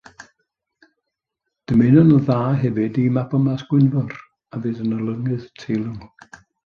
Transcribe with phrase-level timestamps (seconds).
[1.65, 4.17] Dymunwn yn dda hefyd i Mabon ap Gwynfor
[4.57, 6.09] a fydd yn olynydd teilwng.